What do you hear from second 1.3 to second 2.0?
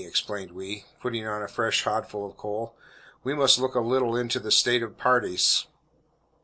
a fresh